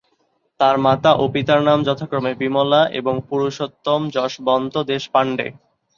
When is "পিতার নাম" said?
1.33-1.79